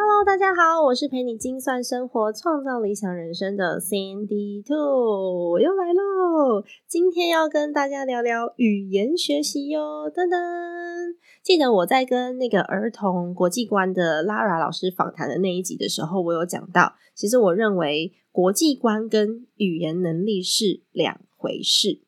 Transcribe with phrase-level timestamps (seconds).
[0.00, 6.62] Hello，大家好，我是陪你精算生活、创造理想人生的 Sandy Two，我又来喽！
[6.86, 11.16] 今天要跟大家聊聊语言学习哟，噔噔。
[11.42, 22.02] 记得我在跟那个儿童国际观的 Lara 老师访谈的那一集的时候，我有讲到，其实我认为国际观跟语言能力是两回事。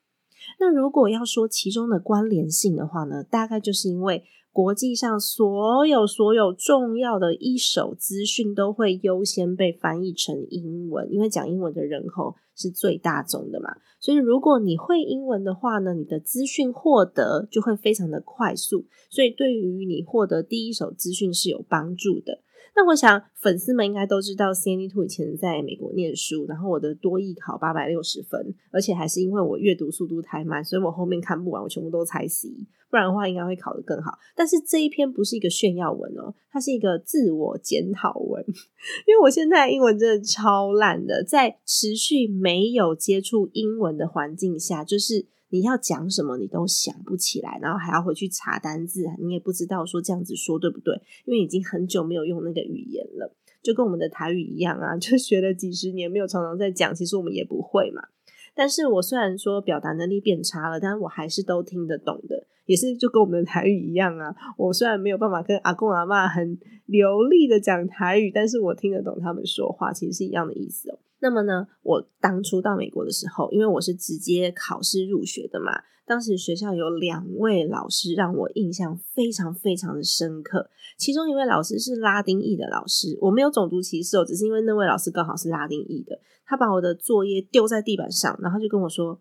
[0.61, 4.23] 那如果要说其中的关联性的话呢，大概就是因为。
[4.53, 13.77] 国际上所有所有重要的一手资讯都会优先被翻译成英文，因为讲英文的人口是最大众的嘛。
[14.01, 22.41] 所以如果你会英文的话呢，你的资讯获得就会非常的快速，所以对于你获得第一手资讯是有帮助的。
[22.74, 32.49] 那我想粉丝们应该都知道，Candy Two 以前在美国念书，然后我的多艺考八百六十分，而且还是因为我阅读速度太慢，所以我后面看不完，我全部都猜 C，
[32.88, 34.18] 不然的话应该会考得更好。
[34.35, 38.45] 但是这一篇不是一个炫耀文哦，它是一个自我检讨文，
[39.07, 45.27] 因为我现在英文真的超烂的，在持续没有接触英文的环境下，就是。
[45.51, 50.95] 你要讲什么，你都想不起来，然后还要回去查单字，你也不知道说这样子说对不对，
[51.26, 58.02] 因为已经很久没有用那个语言了，就跟我们的台语一样啊， 就学了几十年，没有常常在讲，其实我们也不会嘛。
[58.54, 64.34] 但是我虽然说表达能力变差了，但是我还是都听得懂的，也是就跟我们的台语一样啊。
[64.56, 70.98] 我虽然没有办法跟阿公阿妈很流利的讲台语，但是我听得懂他们说话，其实是一样的意思哦。
[71.21, 75.72] 那么呢，我当初到美国的时候，因为我是直接考试入学的嘛，
[76.06, 80.71] 当时学校有两位老师让我印象非常非常的深刻。
[80.97, 86.19] 其中一位老师是拉丁裔的老师，我没有种族歧视哦，只是因为那位老师刚好是拉丁裔的。
[86.47, 89.21] 他把我的作业丢在地板上，然后就跟我说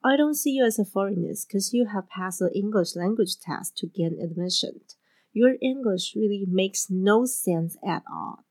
[0.00, 3.78] ：“I don't see you as a foreigner because you have passed the English language test
[3.80, 4.80] to gain admission.
[5.32, 8.44] Your English really makes no sense at all.”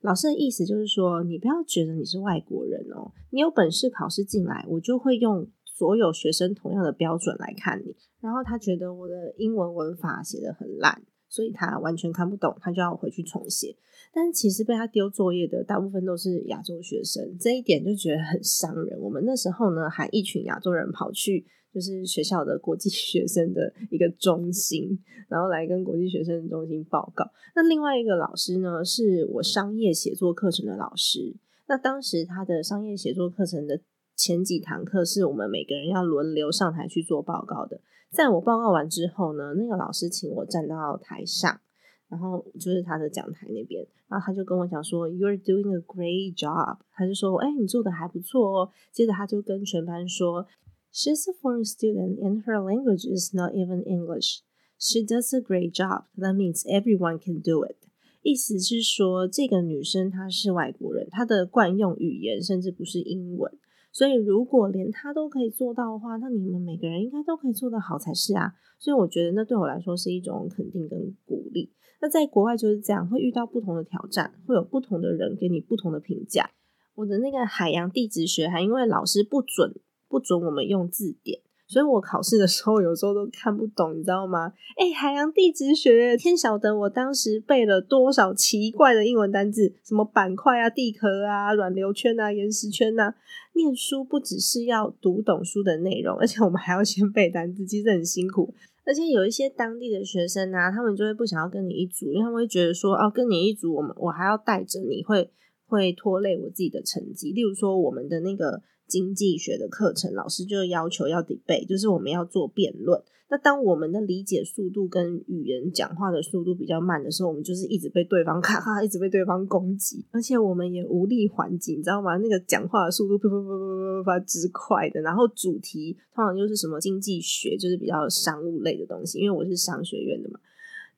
[0.00, 7.96] 老师的意思就是说，你不要觉得你是外国人哦，你有本事考试进来，我就会用所有学生同样的标准来看你。
[8.20, 13.76] 然后他觉得我的英文文法写的很烂，所以他完全看不懂，他就要回去重写。
[14.12, 18.98] 但其实被他丢作业的大部分都是亚洲学生，这一点就觉得很伤人。
[19.00, 21.46] 我们那时候呢，还一群亚洲人跑去。
[21.72, 24.98] 就是学校的国际 学生的一个中心，
[25.28, 27.30] 然后来跟国际学生中心报告。
[27.54, 31.36] 那另外一个老师呢，是我商业写作课程的老师。
[31.66, 33.80] 那当时他的商业写作课程的
[34.16, 37.80] 前几堂课，是我们每个人要轮流上台去做报告的。
[38.10, 41.60] 在我报告完之后呢，那个老师请我站到台上，
[42.08, 50.46] 然后就是他的讲台那边，然后他就跟我讲说：“You're doing a great job。”他就说：“哎，你做的还不错哦。”接着他就跟全班说。
[50.92, 54.40] She's a foreign student and her language is not even English.
[54.78, 56.04] She does a great job.
[56.16, 57.76] That means everyone can do it.
[58.22, 63.52] 意思是说，这个女生她是外国人，她的惯用语言甚至不是英文。
[63.90, 68.52] 所以，如果连她都可以做到的话，那你们每个人应该都可以做得好才是啊。
[68.78, 71.72] 所以，我觉得那对我来说是一种肯定跟鼓励。
[72.00, 76.50] 那在国外就是这样，会遇到不同的挑战，会有不同的人给你不同的评价。
[76.96, 79.74] 我的那个海洋地质学还因为老师不准。
[80.08, 84.54] 不准我们用字典，所以我考试的时候有时候都看不懂，你知道吗？
[84.76, 93.14] 哎，海洋地质学，天晓得我当时背了多少奇怪的英文单字，什么板块啊、地壳啊、软流圈啊、岩石圈啊。
[93.54, 98.54] 念书不只是要读懂书的内容，而且我们还要先背单字，其实很辛苦。
[98.86, 105.28] 而且有一些当地的学生啊，他们就会不想要跟你一组，因为他们会觉得说，哦，跟你一组，我们我还要带着你会
[105.66, 107.32] 会拖累我自己的成绩。
[107.32, 108.62] 例如说，我们的那个。
[108.88, 113.00] 经济学的课程，老师就要求要 debate，就是我们要做辩论。
[113.30, 122.16] 那当我们的理解速度跟语言讲话的速度比较慢的时候，我们就是一直被对方咔咔，一直被对方攻击，而且我们也无力还击，你知道吗？
[122.16, 130.40] 那个讲话的速度啪啪啪啪啪啪之快的，然后主题通常就是什么经济学，就是比较商务类的东西，因为我是商学院的嘛。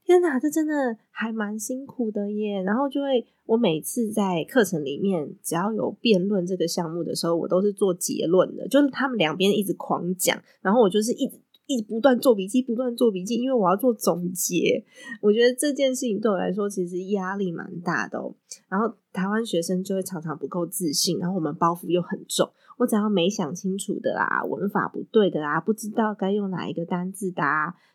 [0.05, 2.63] 天哪，这真的还蛮辛苦的耶！
[2.63, 11.39] 然后就会，我每次在课程里面，只要有辩论这个项目的时候，我都是做结论的，就是他们两边一直狂讲，然后我就是一直。
[11.67, 14.85] 一直不断做笔记，不断做笔记，因为我要做总结。
[15.23, 18.35] 我觉得这件事情对我来说其实压力蛮大的哦。
[18.69, 22.51] 然后台湾学生就会常常不够自信，然后我们包袱又很重。
[22.79, 27.45] 我只要没想清楚的啦，文法不对的啦，不知道该用哪一个单字的，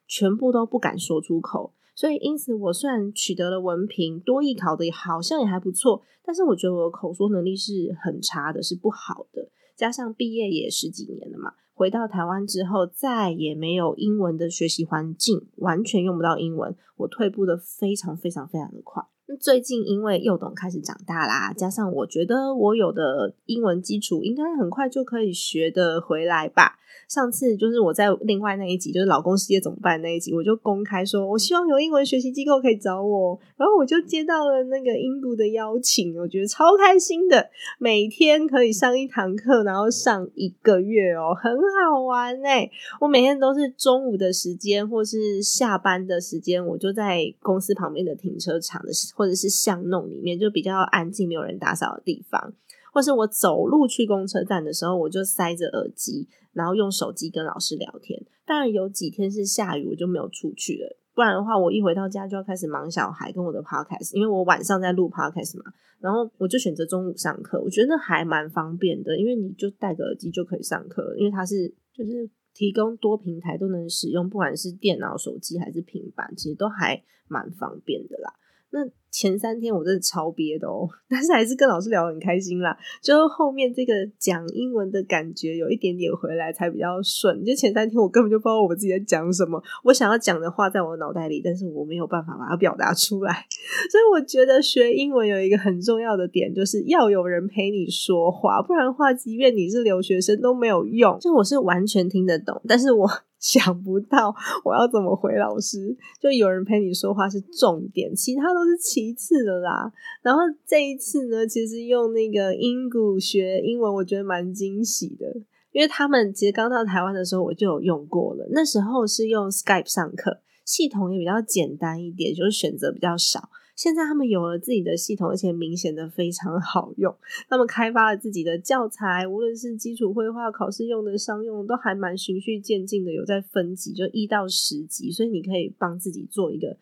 [0.07, 1.73] 全部都不敢说出口。
[1.95, 9.49] 所以因此，我虽然取得了文凭，多艺考的好像也还不错，但是我觉得我的口说能力是很差的，是不好的。
[9.75, 19.01] 加上毕业也十几年了嘛，回到台湾之后，再也没有英文的学习环境，完全用不到英文，我退步的非常非常非常的快。
[19.39, 26.77] 最近因为幼董开始长大啦，加上我觉得我有的英文基础应该很快就可以学得回来吧。
[27.09, 37.49] 上次就是我在另外那一集，就是老公失业怎么办那一集，我就公开说，我希望有英文学习机构可以找我，然后我就接到了那个印度的邀请，我觉得超开心的，
[37.79, 42.69] 每天可以上一堂课，然后上一个月哦，很好玩哎！
[43.01, 52.53] 我每天都是中午的时间或是下班的时间，我就在公司旁边的停车场的时或者是巷弄里面，就比较安静、没有人打扫的地方。
[52.93, 58.23] 或是我走路去公车站的时候，我就塞着耳机，然后用手机跟老师聊天。
[58.45, 60.97] 当然有几天是下雨，我就没有出去了。
[61.13, 65.65] 不然的话，我一回到家就要开始忙小孩跟我的 podcast，因为我晚上在录 podcast 嘛。
[65.99, 78.31] 然后我就选择中午上课，我觉得还蛮方便的，因为你就戴个耳机就可以上课，因为它是就是提供多平台都能使用，不管是电脑、手机还是平板，其实都还蛮方便的啦。
[78.75, 82.77] 那前三天我真的超憋的哦，但是还是跟老师聊得很开心啦。
[83.01, 87.41] 就后面这个讲英文的感觉有一点点回来才比较顺。
[87.45, 93.45] 就前三天我根本就不知道我自己在讲什么，我想要讲的话在我脑袋里，但是我没有办法把它表达出来。
[93.89, 101.17] 所以我觉得学英文有一个很重要的点，就是要有人陪你说话，不然的话，即便你是留学生都没有用。
[101.21, 103.09] 就我是完全听得懂，但是我。
[103.45, 104.33] 想不到
[104.63, 109.91] 我要怎么回老师，就有人陪你说话是重点，其他都是其次的啦。
[110.23, 115.27] 然后这一次呢，其实用那个英谷学英文，我觉得蛮惊喜的，
[115.71, 123.49] 因为他们其实刚到台湾的时候我就有用过了，那时候是用 Skype 上课，系统也比较简单一点，就是选择比较少。
[123.75, 127.13] 现在他们有了自己的系统，而且明显的非常好用。
[127.49, 136.77] 他们开发了自己的教材，无论是基础绘画、考试用的、商用，都还蛮循序渐进的，有在分级，就一到十级，所以你可以帮自己做一个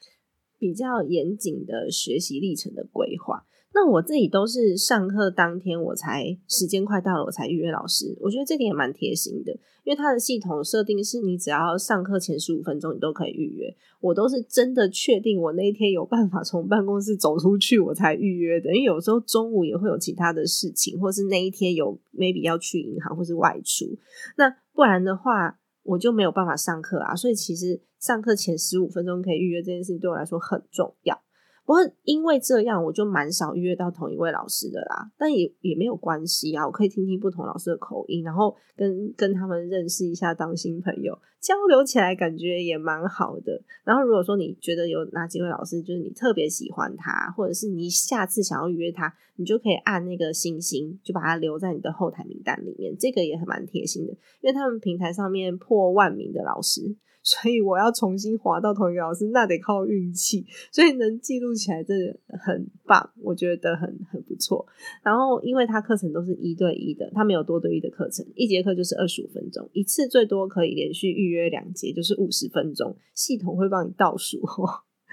[0.60, 3.45] 比较严谨的学习历程的规划。
[3.75, 9.52] 那我自己都是上课当天我才时间快到了我才预约老师，我觉得这点也蛮贴心的，
[9.84, 23.98] 因为它的系统设定是你只要上课前十五分钟你都可以预约，我都是真的确定我那一天有办法从办公室走出去我才预约的，因为有时候中午也会有其他的事情，或是那一天有 maybe 要去银行或是外出，
[24.38, 31.19] 那不然的话我就没有办法上课啊，所以其实上课前十五分钟可以预约这件事情对我来说很重要。
[31.65, 35.10] 不过因为这样，我就蛮少预约到同一位老师的啦。
[35.18, 43.62] 但也也没有关系啊，我可以听听不同老师的口音，然后跟跟他们认识一下，当新朋友交流起来，感觉也蛮好的。
[43.86, 52.94] 然后如果说你觉得有哪几位老师，就是你特别喜欢他，或者是你下次想要约他，你就可以按那个星星，就把它留在你的后台名单里面。
[53.00, 54.12] 这个也很蛮贴心的，
[54.42, 56.98] 因为他们平台上面破万名的老师。
[57.24, 60.46] 所以我要重新滑到同一个老师，那得靠运气。
[60.72, 64.66] 所以能记录起来，真的很棒，我觉得很很不错。
[65.02, 72.95] 然后，因为他课程都是一对一的，他没有多对一的课程，一节课就是二十五分钟，一次最多可以连续预约两节，就是五十分钟。
[73.14, 74.42] 系统会帮你倒数。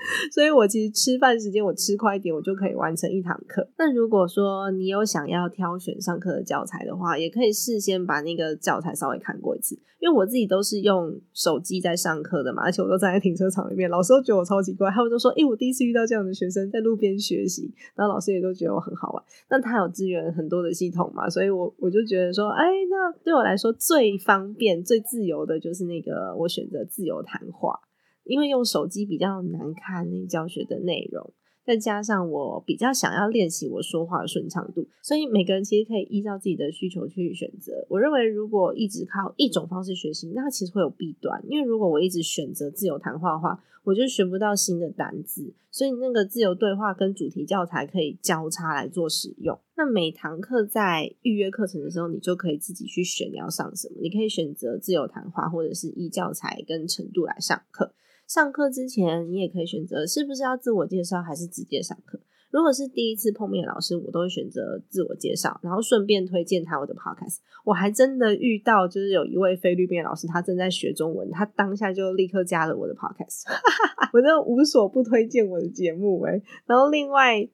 [0.32, 3.68] 所以，我其实吃饭时间我吃快一点，我就可以完成一堂课。
[3.78, 9.78] 那如果说你有想要挑选上课的教材的话，也可以事先把那个教材稍微看过一次。
[10.00, 19.22] 因为我自己都是用手机在上课的嘛，而且我都站在停车场里面，老师都觉得我超奇怪，他们都说：“诶，我第一次遇到这样的学生在路边学习。”然后老师也都觉得我很好玩。
[19.50, 27.78] 那他有支援很多的系统嘛，所以我我就觉得说：“哎，那对我来说最方便、最自由的就是那个我选择自由谈话。”
[28.24, 31.32] 因为用手机比较难看那教学的内容，
[31.64, 37.86] 再加上我比较想要练习我说话的顺畅度，所以每个人其实可以依照自己的需求去选择。
[37.88, 41.42] 我认为如果一直靠一种方式学习，那其实会有弊端。
[41.48, 45.54] 因为如果我一直选择自由谈话的话，我就学不到新的单字。
[45.70, 49.56] 所以那个自由对话跟主题教材可以交叉来做使用。
[49.76, 53.94] 那每堂课在预约课程的时候，你就可以自己去选你要上什么。
[54.02, 57.94] 你可以选择自由谈话，或者是依教材跟程度来上课。
[58.30, 62.20] 上课之前，你也可以选择是不是要自我介绍，还是直接上课。
[62.52, 67.38] 如果是第一次碰面的老师，我都会选择自我介绍，然后顺便推荐他我的 podcast。
[67.64, 73.50] 我还真的遇到，就是有一位菲律宾老师，他正在学中文，他当下就立刻加了我的 podcast。
[74.14, 76.40] 我真的无所不推荐我的节目哎。
[76.66, 77.48] 然后另外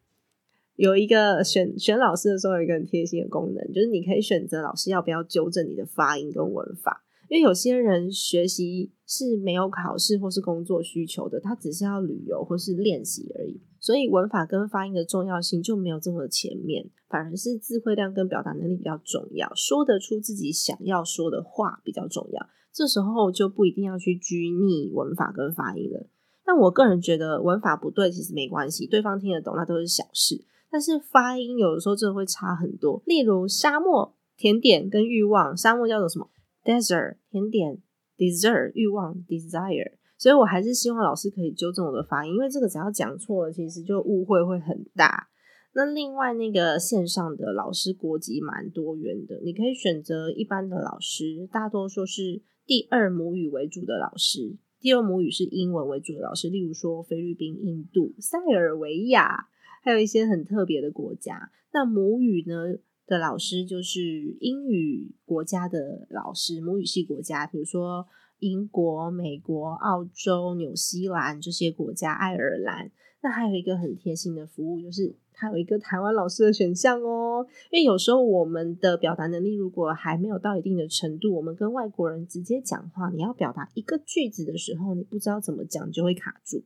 [0.75, 7.06] 有一个选选老师的时候，有一个很贴心的功能，就是你可以选择老师要不要纠正你的发音跟文法。
[7.29, 22.47] 因为有些人学习是没有考试或是工作需求的，他只是要旅游或是练习而已，所以文法跟发音的重要性就没有这么前面，反而是智慧量跟表达能力比较重要，说得出自己想要说的话比较重要。
[22.73, 26.07] 这时候就不一定要去拘泥文法跟发音了。
[26.45, 30.45] 但我个人觉得文法不对其实没关系，对方听得懂那都是小事。
[30.71, 36.29] 但是发音有的时候真的会差很多，例如沙漠、甜点跟欲望，沙漠叫做什么
[36.67, 37.79] ？desert 甜点
[38.19, 45.29] ，desire 欲望，desire，所以我还是希望老师可以纠正我的发音，因为这个只要讲错了，其实就误会会很大。
[45.75, 59.49] 那另外那个线上的老师国籍蛮多元的，你可以选择一般的老师，大多数是第二母语为主的老师，第二母语是英文为主的老师，例如说菲律宾、印度、塞尔维亚，
[59.83, 61.53] 还有一些很特别的国家。
[61.73, 62.79] 那母语呢？
[63.07, 68.07] 的老师就是英语国家的老师，母语系国家，比如说
[68.41, 72.91] 英国、美国、澳洲、纽西兰这些国家，爱尔兰。
[73.23, 77.47] 那还有一个很贴心的服务，就是它有一个台湾老师的选项哦。
[77.73, 86.63] 因为有时候我们的表达能力如果还没有到一定的程度，我们跟外国人直接讲话，你要表达一个句子的时候，你不知道怎么讲，就会卡住。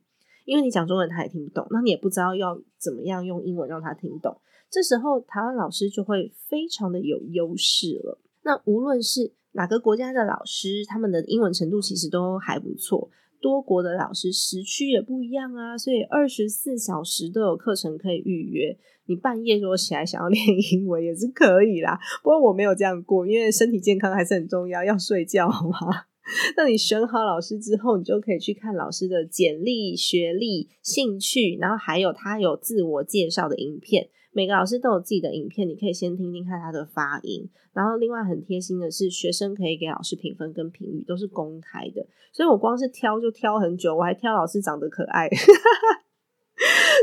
[0.51, 4.37] 因为你讲中文他也听不懂，那你也不知道要怎么样用英文让他听懂。
[4.69, 8.19] 这时候台湾老师就会非常的有优势了。
[8.43, 13.09] 那无论是哪个国家的老师，他们的英文程度其实都还不错。
[13.41, 18.77] 多国的老师时区也不一样啊，所以二十四小时都有课程可以预约。
[19.07, 21.97] 你半夜如果起来想要练英文也是可以啦。
[22.25, 26.07] 不过我没有这样过，因为身体健康还是很重要，要睡觉嘛。
[26.57, 34.09] 那你选好老师之后，你就可以去看老师的简历、学历、兴趣，然后还有他有自我介绍的影片。
[34.33, 37.51] 每个老师都有自己的影片，你可以先听听看他的发音。
[37.73, 42.07] 然后，另外很贴心的是，学生可以给老师评分跟评语，都是公开的。
[42.33, 45.29] 所以我光是挑就挑很久，我还挑老师长得可爱。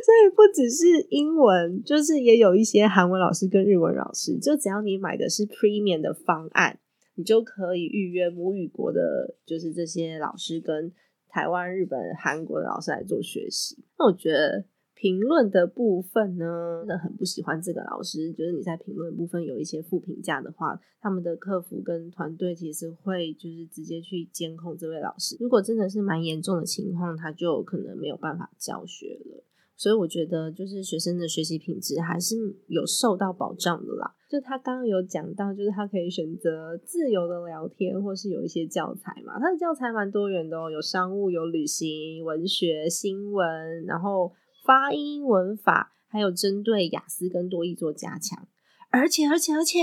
[0.06, 4.38] 所以不只是英文，就是也有一些韩文老师跟日文老师。
[4.40, 6.80] 就只要你买的是 Premium 的方案，
[7.18, 10.94] 你就可以预约母语国的，就是这些老师跟
[11.28, 13.84] 台湾、日本、韩国的老师来做学习。
[14.00, 14.64] 那我觉得。
[15.00, 18.34] 评论的部分呢，真的很不喜欢这个老师。
[18.34, 25.38] 就是你在评论部分有一些负评价的话，他们的客服跟团队其实会就是直接去监控这位老师。
[25.40, 29.44] 如果真的是蛮严重的情况，他就可能没有办法教学了。
[29.78, 32.36] 所以我觉得，就是学生的学习品质还是
[32.68, 34.16] 有受到保障的啦。
[34.30, 39.40] 就他刚刚有讲到，就是他可以选择自由的聊天，或是有一些教材嘛。
[39.40, 44.34] 他的教材蛮多元的哦，有商务、有旅行、文学、新闻，然后。
[44.66, 48.46] 发音、文法，还有针对雅思跟多义做加强，
[48.90, 49.80] 而且而且而且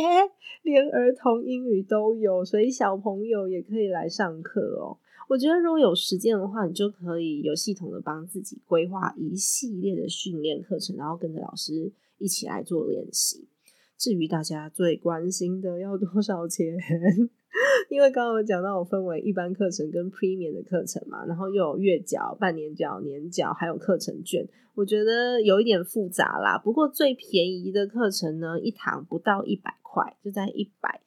[0.62, 4.98] 连儿童英语都有，所以小朋友也可以来上课哦。
[5.28, 13.48] 我觉得如果有时间的话，你就可以有系统的帮自己规划一系列的训练课程，然后跟着老师一起来做练习。
[13.96, 16.76] 至于大家最关心的要多少钱？
[17.88, 26.58] 因为刚刚有讲到，我分为一般课程跟 Premium 的课程嘛，然后又有月缴、半年缴、年缴，还有课程券，我觉得有一点复杂啦。
[26.58, 31.00] 不过最便宜的课程呢，一堂不到一百块，就在一百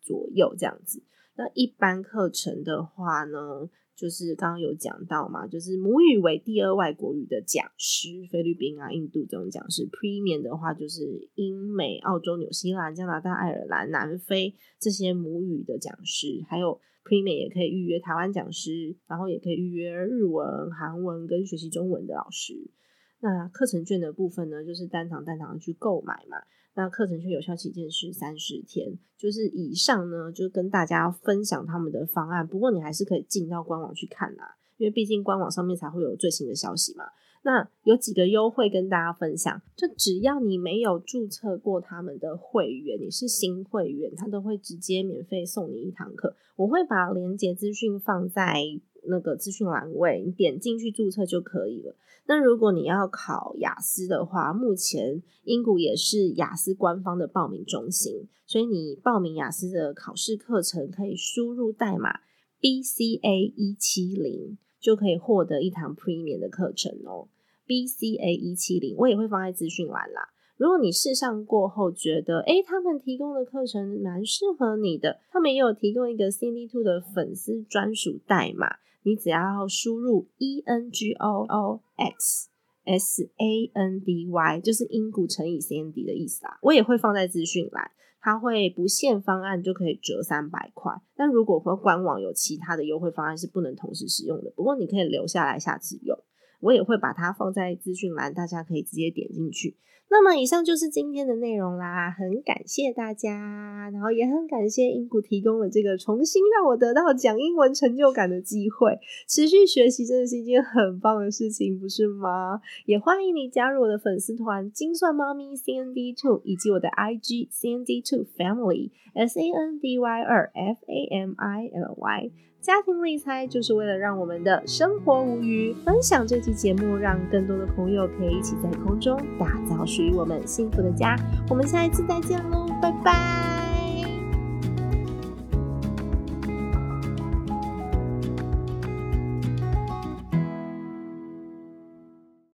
[0.00, 1.02] 左右这样子。
[1.38, 3.70] 那一般课程的话呢？
[3.94, 22.70] 就是刚刚有讲到嘛，就是母语为第二外国语的讲师，菲律宾啊、印度这种讲师，Premium 的话就是英美、澳洲、纽西兰、加拿大、爱尔兰、南非这些母语的讲师，还有 Premium 也可以预约台湾讲师，然后也可以预约日文、韩文跟学习中文的老师。
[23.20, 26.38] 那课程券的部分呢，就是单堂单堂去购买嘛。
[26.74, 32.46] 那课程券有效期间是三十天，就是以上呢，就跟大家分享他们的方案。
[32.46, 37.04] 不过你还是可以进到官网去看啦，因为毕竟官网上面才会有最新的消息嘛。
[37.42, 46.36] 那有几个优惠跟大家分享，就只要你没有注册过他们的会员，你是新会员，他都会直接免费送你一堂课。
[46.56, 48.62] 我会把连接资讯放在
[49.08, 51.96] 那个资讯栏位，你点进去注册就可以了。
[52.26, 62.20] 那如果你要考雅思的话，目前英谷也是雅思官方的报名中心，所以你报名雅思的考试课程，可以输入代码
[62.60, 67.28] B C A 一七零，就可以获得一堂 Premium 的课程哦。
[67.66, 70.28] B C A 一七零，我也会放在资讯栏啦。
[70.58, 82.50] 如果你试上过后觉得，诶，他们提供的课程蛮适合你的，他们也有提供一个 C D Two 的粉丝专属代码，你只要输入 E N G O O X
[82.84, 86.58] S A N D Y，就是英股乘以 CND 的意思啦。
[86.62, 87.92] 我也会放在资讯栏。
[88.20, 94.52] 它会不限方案就可以折三百块，但如果说官网有其他的优惠方案是不能同时使用的。
[94.56, 96.18] 不过你可以留下来下次用，
[96.60, 99.76] 我也会把它放在资讯栏，大家可以直接点进去。
[100.10, 108.98] 那么以上就是今天的内容啦，很感谢大家，然后也很感谢英谷提供了这个重新让我得到讲英文成就感的机会。
[109.28, 112.58] 持续学习真的是一件很棒的事情，不是吗？
[112.86, 119.78] 也欢迎你加入我的粉丝团“精算猫咪 C N D Two” 以及我的 I G C N D Two Family S A N
[119.78, 122.30] D Y 二 F A M I L Y。
[122.68, 125.72] 家庭理财就是为了让我们的生活无余。
[125.86, 131.16] 分享这期节目，让更多的朋友可以一起在空中打造属于我们幸福的家。
[131.48, 133.57] 我们下一次再见喽，拜拜。